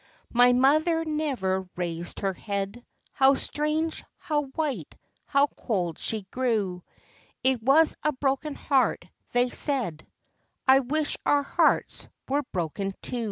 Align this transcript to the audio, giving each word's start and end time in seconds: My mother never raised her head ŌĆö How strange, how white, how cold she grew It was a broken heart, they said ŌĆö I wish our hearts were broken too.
My 0.33 0.51
mother 0.51 1.05
never 1.05 1.69
raised 1.75 2.21
her 2.21 2.33
head 2.33 2.71
ŌĆö 2.71 2.83
How 3.13 3.35
strange, 3.35 4.03
how 4.17 4.45
white, 4.55 4.95
how 5.27 5.45
cold 5.55 5.99
she 5.99 6.23
grew 6.31 6.81
It 7.43 7.61
was 7.61 7.95
a 8.01 8.11
broken 8.11 8.55
heart, 8.55 9.05
they 9.33 9.49
said 9.51 9.99
ŌĆö 9.99 10.05
I 10.67 10.79
wish 10.79 11.17
our 11.23 11.43
hearts 11.43 12.07
were 12.27 12.41
broken 12.51 12.93
too. 13.03 13.19